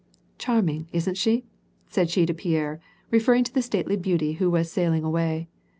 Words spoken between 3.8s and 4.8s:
beauty who was